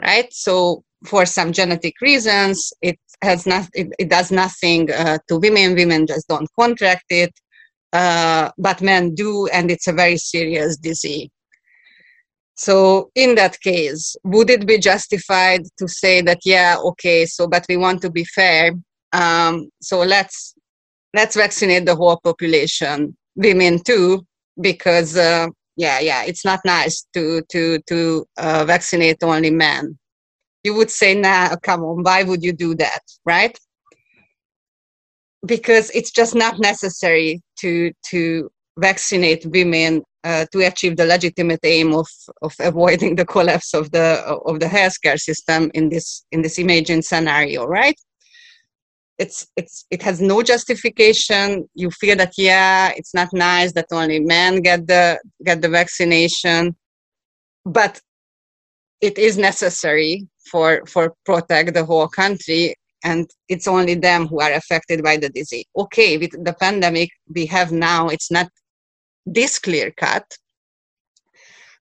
right? 0.00 0.32
So 0.32 0.82
for 1.04 1.26
some 1.26 1.52
genetic 1.52 1.94
reasons, 2.00 2.72
it 2.82 2.98
has 3.22 3.46
not, 3.46 3.68
it, 3.74 3.88
it 3.98 4.08
does 4.08 4.30
nothing 4.30 4.90
uh, 4.92 5.18
to 5.28 5.38
women. 5.38 5.74
Women 5.74 6.06
just 6.06 6.28
don't 6.28 6.48
contract 6.58 7.04
it, 7.10 7.32
uh, 7.92 8.50
but 8.58 8.80
men 8.82 9.14
do, 9.14 9.46
and 9.48 9.70
it's 9.70 9.86
a 9.86 9.92
very 9.92 10.16
serious 10.16 10.76
disease. 10.76 11.28
So 12.56 13.10
in 13.14 13.36
that 13.36 13.60
case, 13.60 14.16
would 14.24 14.50
it 14.50 14.66
be 14.66 14.78
justified 14.78 15.62
to 15.78 15.86
say 15.86 16.20
that, 16.22 16.40
yeah, 16.44 16.76
okay, 16.78 17.24
so 17.24 17.46
but 17.46 17.64
we 17.68 17.76
want 17.76 18.02
to 18.02 18.10
be 18.10 18.24
fair, 18.24 18.72
um, 19.12 19.70
so 19.80 20.00
let's 20.00 20.54
let's 21.14 21.36
vaccinate 21.36 21.86
the 21.86 21.96
whole 21.96 22.18
population, 22.22 23.16
women 23.36 23.82
too, 23.82 24.26
because 24.60 25.16
uh, 25.16 25.48
yeah, 25.76 26.00
yeah, 26.00 26.24
it's 26.24 26.44
not 26.44 26.60
nice 26.64 27.06
to 27.14 27.42
to 27.50 27.78
to 27.88 28.26
uh, 28.36 28.64
vaccinate 28.64 29.22
only 29.22 29.50
men. 29.50 29.98
You 30.64 30.74
would 30.74 30.90
say, 30.90 31.14
nah, 31.14 31.54
come 31.62 31.82
on, 31.82 32.02
why 32.02 32.24
would 32.24 32.42
you 32.42 32.52
do 32.52 32.74
that, 32.74 33.00
right? 33.24 33.56
Because 35.46 35.90
it's 35.90 36.10
just 36.10 36.34
not 36.34 36.58
necessary 36.58 37.40
to 37.60 37.92
to 38.10 38.50
vaccinate 38.78 39.46
women 39.46 40.02
uh, 40.24 40.46
to 40.52 40.66
achieve 40.66 40.96
the 40.96 41.04
legitimate 41.06 41.60
aim 41.64 41.94
of, 41.94 42.08
of 42.42 42.52
avoiding 42.60 43.14
the 43.14 43.24
collapse 43.34 43.74
of 43.74 43.90
the 43.92 44.20
of 44.46 44.60
the 44.60 44.66
healthcare 44.66 45.18
system 45.18 45.70
in 45.74 45.88
this 45.88 46.24
in 46.32 46.42
this 46.42 46.58
imagined 46.58 47.04
scenario, 47.04 47.64
right? 47.64 47.98
It's 49.18 49.46
it's 49.56 49.84
it 49.90 50.02
has 50.02 50.20
no 50.20 50.42
justification. 50.42 51.68
You 51.74 51.90
feel 51.90 52.16
that 52.16 52.34
yeah 52.38 52.92
it's 52.96 53.14
not 53.14 53.32
nice 53.32 53.72
that 53.72 53.86
only 53.92 54.20
men 54.20 54.62
get 54.62 54.86
the 54.86 55.20
get 55.44 55.60
the 55.60 55.68
vaccination. 55.68 56.76
But 57.64 58.00
it 59.00 59.18
is 59.18 59.36
necessary 59.36 60.28
for 60.50 60.84
for 60.86 61.14
protect 61.24 61.74
the 61.74 61.84
whole 61.84 62.08
country 62.08 62.74
and 63.04 63.28
it's 63.48 63.68
only 63.68 63.94
them 63.94 64.26
who 64.26 64.40
are 64.40 64.52
affected 64.52 65.02
by 65.02 65.16
the 65.16 65.28
disease. 65.28 65.66
Okay 65.76 66.16
with 66.16 66.32
the 66.44 66.54
pandemic 66.54 67.10
we 67.34 67.46
have 67.46 67.72
now 67.72 68.08
it's 68.08 68.30
not 68.30 68.48
this 69.26 69.58
clear 69.58 69.90
cut. 69.90 70.24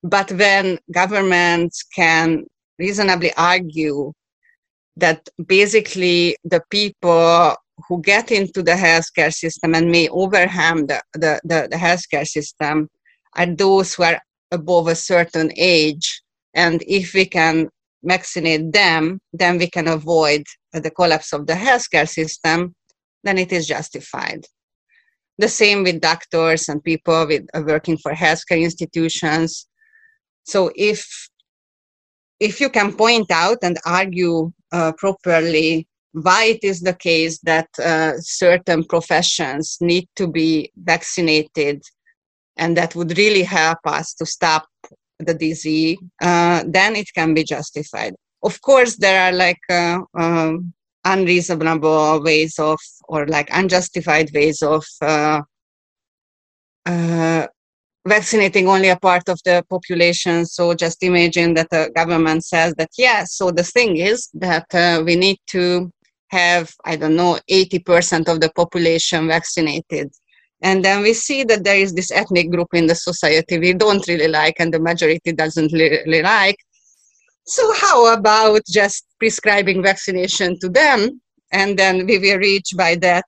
But 0.03 0.31
when 0.31 0.79
governments 0.91 1.83
can 1.95 2.45
reasonably 2.79 3.31
argue 3.35 4.13
that 4.97 5.27
basically 5.45 6.35
the 6.43 6.61
people 6.69 7.55
who 7.87 8.01
get 8.01 8.31
into 8.31 8.63
the 8.63 8.71
healthcare 8.71 9.33
system 9.33 9.75
and 9.75 9.91
may 9.91 10.09
overwhelm 10.09 10.87
the, 10.87 11.01
the, 11.13 11.39
the, 11.43 11.67
the 11.71 11.77
healthcare 11.77 12.27
system 12.27 12.89
are 13.35 13.45
those 13.45 13.93
who 13.93 14.03
are 14.03 14.19
above 14.51 14.87
a 14.87 14.95
certain 14.95 15.51
age. 15.55 16.21
And 16.53 16.83
if 16.87 17.13
we 17.13 17.25
can 17.25 17.69
vaccinate 18.03 18.71
them, 18.71 19.19
then 19.31 19.57
we 19.57 19.69
can 19.69 19.87
avoid 19.87 20.43
the 20.73 20.91
collapse 20.91 21.33
of 21.33 21.45
the 21.45 21.53
healthcare 21.53 22.09
system, 22.09 22.73
then 23.23 23.37
it 23.37 23.51
is 23.51 23.67
justified. 23.67 24.45
The 25.37 25.47
same 25.47 25.83
with 25.83 26.01
doctors 26.01 26.67
and 26.67 26.83
people 26.83 27.27
with, 27.27 27.45
uh, 27.53 27.61
working 27.65 27.97
for 27.97 28.13
healthcare 28.13 28.61
institutions. 28.61 29.67
So 30.45 30.71
if 30.75 31.29
if 32.39 32.61
you 32.61 32.69
can 32.69 32.93
point 32.93 33.31
out 33.31 33.57
and 33.63 33.77
argue 33.85 34.51
uh, 34.71 34.91
properly 34.97 35.87
why 36.13 36.45
it 36.45 36.63
is 36.63 36.81
the 36.81 36.93
case 36.93 37.39
that 37.39 37.67
uh, 37.83 38.13
certain 38.19 38.83
professions 38.83 39.77
need 39.81 40.07
to 40.15 40.27
be 40.27 40.71
vaccinated 40.75 41.81
and 42.57 42.75
that 42.75 42.95
would 42.95 43.17
really 43.17 43.43
help 43.43 43.77
us 43.85 44.13
to 44.15 44.25
stop 44.25 44.67
the 45.19 45.33
disease, 45.33 45.97
uh, 46.21 46.63
then 46.67 46.95
it 46.95 47.07
can 47.13 47.33
be 47.33 47.43
justified. 47.43 48.13
Of 48.43 48.61
course, 48.61 48.95
there 48.95 49.21
are 49.21 49.31
like 49.31 49.59
uh, 49.69 49.99
um, 50.17 50.73
unreasonable 51.05 52.23
ways 52.23 52.57
of, 52.59 52.79
or 53.07 53.27
like 53.27 53.49
unjustified 53.51 54.31
ways 54.33 54.61
of 54.61 54.85
uh, 55.01 55.41
uh, 56.85 57.47
vaccinating 58.07 58.67
only 58.67 58.89
a 58.89 58.97
part 58.97 59.29
of 59.29 59.39
the 59.43 59.63
population. 59.69 60.45
So 60.45 60.73
just 60.73 61.03
imagine 61.03 61.53
that 61.55 61.69
the 61.69 61.91
government 61.95 62.43
says 62.45 62.73
that, 62.77 62.89
yeah, 62.97 63.23
so 63.25 63.51
the 63.51 63.63
thing 63.63 63.97
is 63.97 64.29
that 64.35 64.73
uh, 64.73 65.03
we 65.05 65.15
need 65.15 65.37
to 65.47 65.91
have, 66.29 66.73
I 66.85 66.95
don't 66.95 67.15
know, 67.15 67.39
80% 67.49 68.27
of 68.27 68.41
the 68.41 68.51
population 68.55 69.27
vaccinated. 69.27 70.11
And 70.61 70.83
then 70.83 71.03
we 71.03 71.13
see 71.13 71.43
that 71.43 71.63
there 71.63 71.77
is 71.77 71.93
this 71.93 72.11
ethnic 72.11 72.49
group 72.49 72.69
in 72.73 72.87
the 72.87 72.95
society 72.95 73.59
we 73.59 73.73
don't 73.73 74.07
really 74.07 74.27
like 74.27 74.55
and 74.59 74.73
the 74.73 74.79
majority 74.79 75.31
doesn't 75.31 75.71
really 75.71 76.21
like. 76.21 76.57
So 77.45 77.73
how 77.77 78.13
about 78.13 78.61
just 78.67 79.05
prescribing 79.19 79.83
vaccination 79.83 80.59
to 80.59 80.69
them? 80.69 81.21
And 81.51 81.77
then 81.77 82.05
we 82.05 82.17
will 82.17 82.39
reach 82.39 82.71
by 82.75 82.95
that 82.95 83.23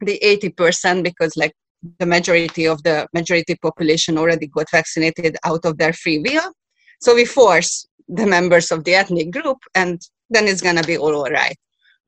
the 0.00 0.18
80% 0.24 1.04
because 1.04 1.36
like 1.36 1.52
the 1.98 2.06
majority 2.06 2.66
of 2.66 2.82
the 2.82 3.06
majority 3.14 3.54
population 3.56 4.18
already 4.18 4.46
got 4.46 4.70
vaccinated 4.70 5.36
out 5.44 5.64
of 5.64 5.78
their 5.78 5.92
free 5.92 6.18
will. 6.18 6.52
So 7.00 7.14
we 7.14 7.24
force 7.24 7.86
the 8.08 8.26
members 8.26 8.72
of 8.72 8.84
the 8.84 8.94
ethnic 8.94 9.30
group, 9.30 9.58
and 9.74 10.00
then 10.30 10.48
it's 10.48 10.62
gonna 10.62 10.82
be 10.82 10.98
all, 10.98 11.14
all 11.14 11.30
right. 11.30 11.56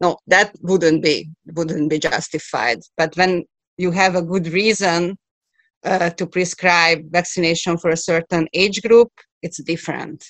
No, 0.00 0.18
that 0.26 0.54
wouldn't 0.62 1.02
be 1.02 1.30
wouldn't 1.54 1.90
be 1.90 1.98
justified. 1.98 2.80
But 2.96 3.16
when 3.16 3.44
you 3.76 3.90
have 3.90 4.14
a 4.14 4.22
good 4.22 4.48
reason 4.48 5.16
uh, 5.84 6.10
to 6.10 6.26
prescribe 6.26 7.10
vaccination 7.10 7.76
for 7.78 7.90
a 7.90 7.96
certain 7.96 8.48
age 8.54 8.82
group, 8.82 9.10
it's 9.42 9.62
different. 9.62 10.24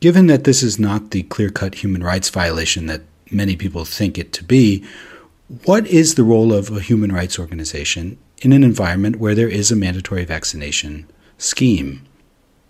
Given 0.00 0.28
that 0.28 0.44
this 0.44 0.62
is 0.62 0.78
not 0.78 1.10
the 1.10 1.24
clear 1.24 1.50
cut 1.50 1.76
human 1.76 2.02
rights 2.02 2.30
violation 2.30 2.86
that 2.86 3.02
many 3.30 3.56
people 3.56 3.84
think 3.84 4.16
it 4.16 4.32
to 4.34 4.44
be, 4.44 4.84
what 5.64 5.86
is 5.86 6.14
the 6.14 6.24
role 6.24 6.52
of 6.52 6.70
a 6.70 6.80
human 6.80 7.10
rights 7.10 7.38
organization 7.38 8.18
in 8.42 8.52
an 8.52 8.62
environment 8.62 9.16
where 9.16 9.34
there 9.34 9.48
is 9.48 9.70
a 9.70 9.76
mandatory 9.76 10.26
vaccination 10.26 11.06
scheme? 11.38 12.04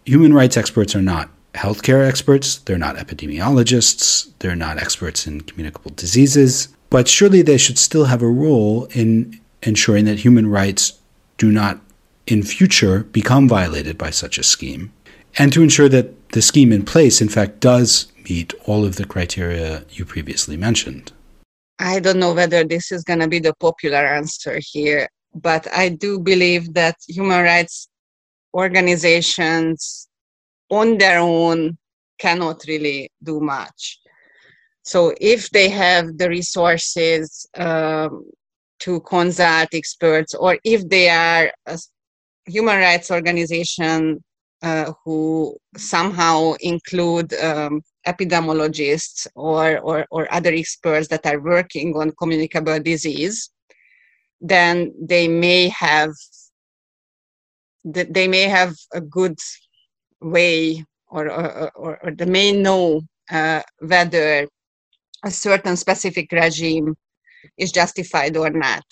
Human 0.04 0.32
rights 0.32 0.56
experts 0.56 0.94
are 0.94 1.02
not 1.02 1.28
healthcare 1.54 2.06
experts, 2.06 2.58
they're 2.58 2.78
not 2.78 2.94
epidemiologists, 2.94 4.30
they're 4.38 4.54
not 4.54 4.78
experts 4.78 5.26
in 5.26 5.40
communicable 5.40 5.90
diseases, 5.96 6.68
but 6.88 7.08
surely 7.08 7.42
they 7.42 7.58
should 7.58 7.78
still 7.78 8.04
have 8.04 8.22
a 8.22 8.28
role 8.28 8.84
in 8.94 9.40
ensuring 9.64 10.04
that 10.04 10.20
human 10.20 10.46
rights 10.46 11.00
do 11.36 11.50
not 11.50 11.80
in 12.28 12.44
future 12.44 13.00
become 13.04 13.48
violated 13.48 13.98
by 13.98 14.10
such 14.10 14.38
a 14.38 14.44
scheme, 14.44 14.92
and 15.36 15.52
to 15.52 15.62
ensure 15.64 15.88
that 15.88 16.30
the 16.30 16.42
scheme 16.42 16.72
in 16.72 16.84
place, 16.84 17.20
in 17.20 17.28
fact, 17.28 17.58
does 17.58 18.12
meet 18.28 18.54
all 18.66 18.84
of 18.84 18.96
the 18.96 19.04
criteria 19.04 19.84
you 19.90 20.04
previously 20.04 20.56
mentioned. 20.56 21.10
I 21.78 22.00
don't 22.00 22.18
know 22.18 22.34
whether 22.34 22.64
this 22.64 22.90
is 22.90 23.04
going 23.04 23.20
to 23.20 23.28
be 23.28 23.38
the 23.38 23.54
popular 23.54 24.04
answer 24.04 24.60
here, 24.60 25.08
but 25.34 25.66
I 25.72 25.90
do 25.90 26.18
believe 26.18 26.74
that 26.74 26.96
human 27.06 27.42
rights 27.44 27.88
organizations 28.54 30.08
on 30.70 30.98
their 30.98 31.20
own 31.20 31.78
cannot 32.18 32.64
really 32.66 33.10
do 33.22 33.40
much. 33.40 34.00
So 34.82 35.14
if 35.20 35.50
they 35.50 35.68
have 35.68 36.18
the 36.18 36.28
resources 36.28 37.46
um, 37.56 38.24
to 38.80 39.00
consult 39.00 39.68
experts, 39.74 40.34
or 40.34 40.58
if 40.64 40.88
they 40.88 41.08
are 41.10 41.52
a 41.66 41.78
human 42.46 42.78
rights 42.78 43.10
organization 43.10 44.24
uh, 44.62 44.92
who 45.04 45.56
somehow 45.76 46.54
include 46.60 47.32
um, 47.34 47.82
epidemiologists 48.06 49.26
or, 49.34 49.78
or, 49.78 50.06
or 50.10 50.32
other 50.32 50.52
experts 50.52 51.08
that 51.08 51.26
are 51.26 51.40
working 51.40 51.94
on 51.96 52.12
communicable 52.12 52.78
disease, 52.80 53.50
then 54.40 54.92
they 55.00 55.28
may 55.28 55.68
have 55.68 56.12
they 57.84 58.28
may 58.28 58.42
have 58.42 58.74
a 58.92 59.00
good 59.00 59.38
way 60.20 60.84
or, 61.08 61.30
or, 61.30 61.70
or, 61.74 61.98
or 62.02 62.10
they 62.10 62.26
may 62.26 62.52
know 62.52 63.00
uh, 63.30 63.62
whether 63.78 64.46
a 65.24 65.30
certain 65.30 65.76
specific 65.76 66.30
regime 66.32 66.94
is 67.56 67.72
justified 67.72 68.36
or 68.36 68.50
not. 68.50 68.84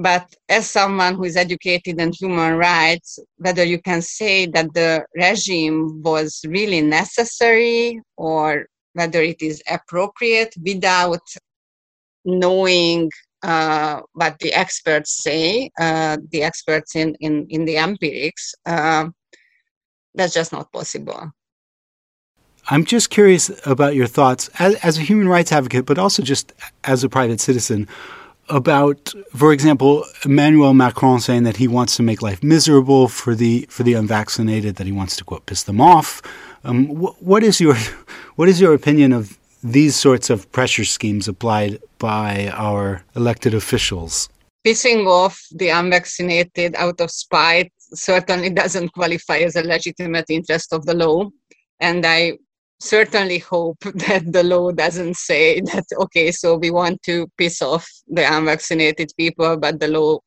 But 0.00 0.32
as 0.48 0.70
someone 0.70 1.16
who 1.16 1.24
is 1.24 1.36
educated 1.36 2.00
in 2.00 2.12
human 2.12 2.54
rights, 2.56 3.18
whether 3.38 3.64
you 3.64 3.82
can 3.82 4.00
say 4.00 4.46
that 4.46 4.72
the 4.72 5.04
regime 5.16 6.02
was 6.02 6.40
really 6.46 6.80
necessary 6.80 8.00
or 8.16 8.66
whether 8.92 9.20
it 9.20 9.42
is 9.42 9.60
appropriate 9.68 10.54
without 10.64 11.26
knowing 12.24 13.10
uh, 13.42 14.00
what 14.12 14.38
the 14.38 14.52
experts 14.52 15.20
say, 15.20 15.68
uh, 15.80 16.16
the 16.30 16.44
experts 16.44 16.94
in, 16.94 17.16
in, 17.18 17.48
in 17.50 17.64
the 17.64 17.76
empirics, 17.76 18.54
uh, 18.66 19.08
that's 20.14 20.34
just 20.34 20.52
not 20.52 20.72
possible. 20.72 21.32
I'm 22.68 22.84
just 22.84 23.10
curious 23.10 23.50
about 23.66 23.96
your 23.96 24.06
thoughts 24.06 24.48
as, 24.60 24.76
as 24.76 24.96
a 24.96 25.00
human 25.00 25.28
rights 25.28 25.50
advocate, 25.50 25.86
but 25.86 25.98
also 25.98 26.22
just 26.22 26.52
as 26.84 27.02
a 27.02 27.08
private 27.08 27.40
citizen 27.40 27.88
about, 28.50 29.12
for 29.34 29.52
example, 29.52 30.04
Emmanuel 30.24 30.74
Macron 30.74 31.20
saying 31.20 31.44
that 31.44 31.56
he 31.56 31.68
wants 31.68 31.96
to 31.96 32.02
make 32.02 32.22
life 32.22 32.42
miserable 32.42 33.08
for 33.08 33.34
the 33.34 33.66
for 33.68 33.82
the 33.82 33.94
unvaccinated, 33.94 34.76
that 34.76 34.86
he 34.86 34.92
wants 34.92 35.16
to 35.16 35.24
quote 35.24 35.46
piss 35.46 35.62
them 35.64 35.80
off. 35.80 36.22
Um, 36.64 36.86
wh- 36.86 37.22
what 37.22 37.42
is 37.42 37.60
your 37.60 37.74
what 38.36 38.48
is 38.48 38.60
your 38.60 38.74
opinion 38.74 39.12
of 39.12 39.38
these 39.62 39.96
sorts 39.96 40.30
of 40.30 40.50
pressure 40.52 40.84
schemes 40.84 41.28
applied 41.28 41.80
by 41.98 42.48
our 42.54 43.02
elected 43.14 43.54
officials? 43.54 44.28
Pissing 44.66 45.06
off 45.06 45.46
the 45.54 45.68
unvaccinated 45.70 46.74
out 46.76 47.00
of 47.00 47.10
spite 47.10 47.72
certainly 47.94 48.50
doesn't 48.50 48.92
qualify 48.92 49.38
as 49.38 49.56
a 49.56 49.62
legitimate 49.62 50.26
interest 50.28 50.72
of 50.72 50.84
the 50.84 50.94
law, 50.94 51.30
and 51.80 52.04
I 52.04 52.38
certainly 52.80 53.38
hope 53.38 53.78
that 54.06 54.24
the 54.32 54.42
law 54.42 54.70
doesn't 54.70 55.16
say 55.16 55.60
that 55.60 55.84
okay 56.00 56.30
so 56.30 56.56
we 56.56 56.70
want 56.70 57.02
to 57.02 57.26
piss 57.36 57.60
off 57.60 57.88
the 58.06 58.22
unvaccinated 58.36 59.10
people 59.16 59.56
but 59.56 59.80
the 59.80 59.88
law 59.88 60.18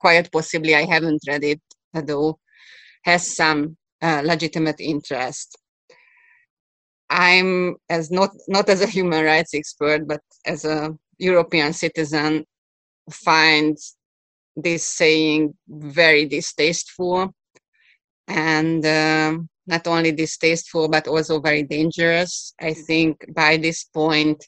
quite 0.00 0.30
possibly 0.32 0.74
i 0.74 0.84
haven't 0.84 1.22
read 1.28 1.44
it 1.44 1.60
though 2.04 2.38
has 3.06 3.36
some 3.36 3.76
uh, 4.02 4.20
legitimate 4.24 4.80
interest. 4.80 5.56
I'm 7.08 7.76
as 7.88 8.10
not 8.10 8.30
not 8.48 8.68
as 8.68 8.82
a 8.82 8.86
human 8.86 9.24
rights 9.24 9.54
expert 9.54 10.08
but 10.08 10.20
as 10.44 10.64
a 10.64 10.92
european 11.18 11.72
citizen 11.72 12.44
find 13.10 13.76
this 14.56 14.84
saying 14.84 15.54
very 15.68 16.26
distasteful. 16.26 17.32
And 18.26 18.84
um, 18.84 19.48
not 19.66 19.86
only 19.86 20.12
distasteful 20.12 20.88
but 20.88 21.08
also 21.08 21.40
very 21.40 21.62
dangerous. 21.62 22.54
I 22.60 22.70
mm-hmm. 22.70 22.82
think 22.82 23.34
by 23.34 23.56
this 23.56 23.84
point, 23.84 24.44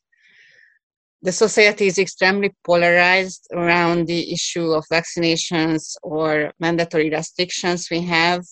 the 1.22 1.33
society 1.33 1.87
is 1.88 1.98
extremely 1.98 2.54
polarized 2.64 3.48
around 3.52 4.07
the 4.07 4.33
issue 4.33 4.72
of 4.72 4.85
vaccinations 4.92 5.96
or 6.02 6.52
mandatory 6.61 7.11
restrictions 7.11 7.88
we 7.90 8.02
have. 8.02 8.44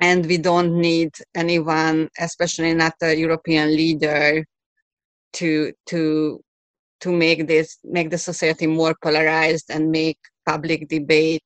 And 0.00 0.24
we 0.26 0.38
don't 0.38 0.78
need 0.78 1.10
anyone, 1.34 2.08
especially 2.18 2.74
not 2.74 2.94
a 3.02 3.14
European 3.14 3.74
leader, 3.74 4.44
to 5.34 5.72
to 5.86 6.40
to 7.00 7.12
make 7.12 7.46
this 7.46 7.78
make 7.84 8.10
the 8.10 8.18
society 8.18 8.66
more 8.66 8.94
polarized 9.02 9.70
and 9.70 9.90
make 9.90 10.18
public 10.46 10.88
debate 10.88 11.42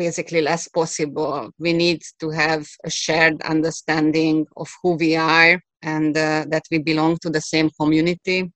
basically 0.00 0.40
less 0.40 0.66
possible. 0.66 1.50
We 1.58 1.72
need 1.74 2.00
to 2.20 2.30
have 2.30 2.66
a 2.84 2.90
shared 2.90 3.36
understanding 3.42 4.46
of 4.56 4.68
who 4.82 4.90
we 4.94 5.14
are 5.14 5.60
and 5.82 6.16
uh, 6.16 6.46
that 6.48 6.64
we 6.70 6.78
belong 6.78 7.18
to 7.18 7.28
the 7.28 7.42
same 7.42 7.68
community. 7.78 8.50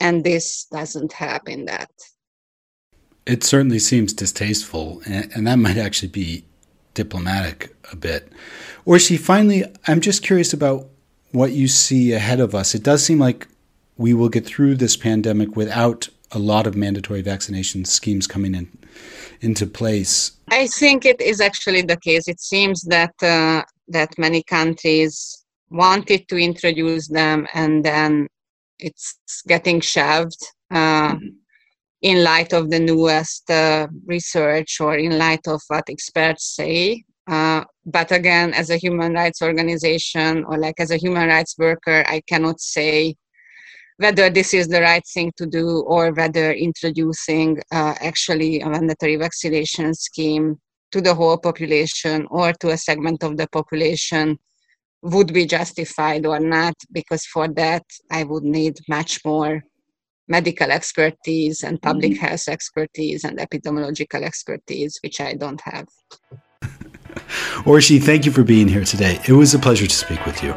And 0.00 0.24
this 0.24 0.66
doesn't 0.72 1.12
happen 1.12 1.66
that. 1.66 1.92
It 3.26 3.44
certainly 3.44 3.78
seems 3.78 4.12
distasteful, 4.12 5.00
and, 5.06 5.30
and 5.34 5.46
that 5.46 5.58
might 5.66 5.78
actually 5.78 6.12
be 6.24 6.44
diplomatic 6.94 7.74
a 7.92 7.96
bit. 7.96 8.22
Orsi, 8.84 9.16
finally, 9.16 9.64
I'm 9.86 10.00
just 10.00 10.22
curious 10.22 10.52
about 10.52 10.88
what 11.30 11.52
you 11.52 11.68
see 11.68 12.12
ahead 12.12 12.40
of 12.40 12.54
us. 12.54 12.74
It 12.74 12.82
does 12.82 13.04
seem 13.04 13.20
like 13.20 13.46
we 13.96 14.12
will 14.12 14.28
get 14.28 14.44
through 14.44 14.74
this 14.74 14.96
pandemic 14.96 15.56
without 15.56 16.08
a 16.32 16.38
lot 16.38 16.66
of 16.66 16.74
mandatory 16.74 17.22
vaccination 17.22 17.84
schemes 17.84 18.26
coming 18.26 18.54
in 18.54 18.66
into 19.40 19.66
place? 19.66 20.32
I 20.48 20.66
think 20.66 21.04
it 21.04 21.20
is 21.20 21.40
actually 21.40 21.82
the 21.82 21.96
case. 21.98 22.28
It 22.28 22.40
seems 22.40 22.82
that 22.82 23.14
uh, 23.22 23.62
that 23.88 24.18
many 24.18 24.42
countries 24.42 25.44
wanted 25.70 26.28
to 26.28 26.36
introduce 26.36 27.08
them, 27.08 27.46
and 27.54 27.84
then 27.84 28.28
it's 28.78 29.16
getting 29.46 29.80
shelved 29.80 30.42
uh, 30.70 31.14
mm-hmm. 31.14 31.26
in 32.02 32.22
light 32.22 32.52
of 32.52 32.70
the 32.70 32.80
newest 32.80 33.50
uh, 33.50 33.86
research 34.06 34.80
or 34.80 34.96
in 34.96 35.18
light 35.18 35.46
of 35.46 35.60
what 35.68 35.84
experts 35.88 36.54
say. 36.56 37.04
Uh, 37.26 37.64
but 37.86 38.12
again, 38.12 38.52
as 38.52 38.70
a 38.70 38.76
human 38.76 39.14
rights 39.14 39.40
organization 39.40 40.44
or 40.44 40.58
like 40.58 40.78
as 40.78 40.90
a 40.90 40.96
human 40.96 41.28
rights 41.28 41.56
worker, 41.58 42.04
I 42.06 42.20
cannot 42.28 42.60
say 42.60 43.16
whether 43.96 44.28
this 44.28 44.54
is 44.54 44.68
the 44.68 44.80
right 44.80 45.06
thing 45.12 45.32
to 45.36 45.46
do 45.46 45.80
or 45.86 46.12
whether 46.12 46.52
introducing 46.52 47.60
uh, 47.72 47.94
actually 48.00 48.60
a 48.60 48.68
mandatory 48.68 49.16
vaccination 49.16 49.94
scheme 49.94 50.58
to 50.90 51.00
the 51.00 51.14
whole 51.14 51.38
population 51.38 52.26
or 52.30 52.52
to 52.54 52.70
a 52.70 52.76
segment 52.76 53.22
of 53.22 53.36
the 53.36 53.48
population 53.48 54.38
would 55.02 55.32
be 55.32 55.46
justified 55.46 56.24
or 56.24 56.40
not, 56.40 56.74
because 56.90 57.24
for 57.26 57.46
that 57.48 57.84
I 58.10 58.24
would 58.24 58.42
need 58.42 58.78
much 58.88 59.20
more 59.24 59.62
medical 60.26 60.70
expertise 60.70 61.62
and 61.62 61.80
public 61.82 62.12
mm-hmm. 62.12 62.26
health 62.26 62.48
expertise 62.48 63.24
and 63.24 63.38
epidemiological 63.38 64.22
expertise, 64.22 64.98
which 65.02 65.20
I 65.20 65.34
don't 65.34 65.60
have. 65.60 65.88
Orsi, 67.66 67.98
thank 67.98 68.24
you 68.24 68.32
for 68.32 68.42
being 68.42 68.68
here 68.68 68.84
today. 68.84 69.20
It 69.28 69.32
was 69.32 69.54
a 69.54 69.58
pleasure 69.58 69.86
to 69.86 69.94
speak 69.94 70.24
with 70.24 70.42
you. 70.42 70.54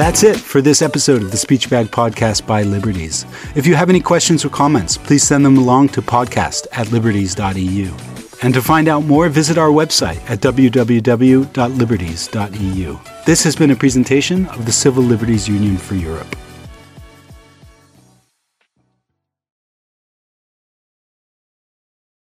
That's 0.00 0.22
it 0.22 0.38
for 0.38 0.62
this 0.62 0.80
episode 0.80 1.20
of 1.20 1.30
the 1.30 1.36
Speech 1.36 1.68
Bag 1.68 1.88
Podcast 1.88 2.46
by 2.46 2.62
Liberties. 2.62 3.26
If 3.54 3.66
you 3.66 3.74
have 3.74 3.90
any 3.90 4.00
questions 4.00 4.46
or 4.46 4.48
comments, 4.48 4.96
please 4.96 5.22
send 5.22 5.44
them 5.44 5.58
along 5.58 5.90
to 5.90 6.00
podcast 6.00 6.66
at 6.72 6.90
liberties.eu. 6.90 7.94
And 8.40 8.54
to 8.54 8.62
find 8.62 8.88
out 8.88 9.04
more, 9.04 9.28
visit 9.28 9.58
our 9.58 9.68
website 9.68 10.18
at 10.30 10.40
www.liberties.eu. 10.40 12.98
This 13.26 13.44
has 13.44 13.54
been 13.54 13.72
a 13.72 13.76
presentation 13.76 14.46
of 14.46 14.64
the 14.64 14.72
Civil 14.72 15.02
Liberties 15.02 15.46
Union 15.46 15.76
for 15.76 15.96
Europe. 15.96 16.34